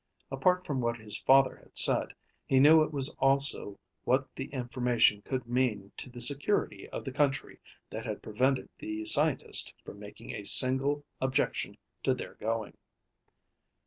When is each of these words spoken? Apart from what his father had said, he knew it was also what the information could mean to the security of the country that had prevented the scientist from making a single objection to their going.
Apart 0.31 0.65
from 0.65 0.81
what 0.81 0.97
his 0.97 1.19
father 1.19 1.57
had 1.57 1.77
said, 1.77 2.15
he 2.47 2.59
knew 2.59 2.81
it 2.81 2.91
was 2.91 3.09
also 3.19 3.77
what 4.03 4.35
the 4.35 4.45
information 4.45 5.21
could 5.21 5.45
mean 5.45 5.91
to 5.97 6.09
the 6.09 6.19
security 6.19 6.89
of 6.89 7.05
the 7.05 7.11
country 7.11 7.59
that 7.91 8.07
had 8.07 8.23
prevented 8.23 8.67
the 8.79 9.05
scientist 9.05 9.75
from 9.85 9.99
making 9.99 10.31
a 10.31 10.43
single 10.43 11.05
objection 11.21 11.77
to 12.01 12.15
their 12.15 12.33
going. 12.33 12.75